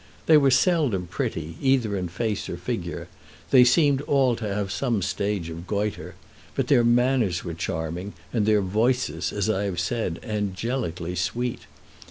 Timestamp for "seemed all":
3.63-4.35